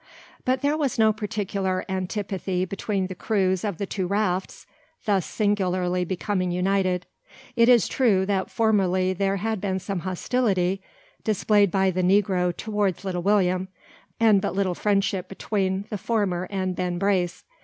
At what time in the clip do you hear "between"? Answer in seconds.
2.65-3.05, 15.29-15.85